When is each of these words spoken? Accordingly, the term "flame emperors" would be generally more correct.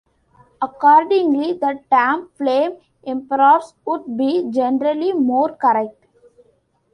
Accordingly, 0.63 1.53
the 1.53 1.79
term 1.91 2.31
"flame 2.35 2.77
emperors" 3.05 3.75
would 3.85 4.17
be 4.17 4.49
generally 4.51 5.13
more 5.13 5.55
correct. 5.55 6.07